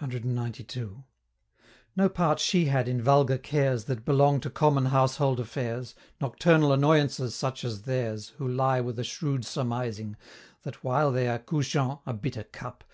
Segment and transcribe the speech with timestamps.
[0.00, 1.02] CXCII.
[1.96, 7.34] No part she had in vulgar cares That belong to common household affairs Nocturnal annoyances
[7.34, 10.16] such as theirs, Who lie with a shrewd surmising,
[10.62, 12.84] That while they are couchant (a bitter cup!)